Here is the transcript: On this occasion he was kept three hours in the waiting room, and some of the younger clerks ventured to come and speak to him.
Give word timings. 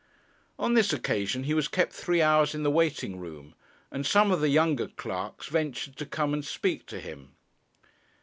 On 0.57 0.73
this 0.73 0.91
occasion 0.93 1.43
he 1.43 1.53
was 1.53 1.67
kept 1.67 1.93
three 1.93 2.23
hours 2.23 2.55
in 2.55 2.63
the 2.63 2.71
waiting 2.71 3.19
room, 3.19 3.53
and 3.91 4.03
some 4.03 4.31
of 4.31 4.41
the 4.41 4.49
younger 4.49 4.87
clerks 4.87 5.45
ventured 5.45 5.95
to 5.97 6.07
come 6.07 6.33
and 6.33 6.43
speak 6.43 6.87
to 6.87 6.99
him. 6.99 7.35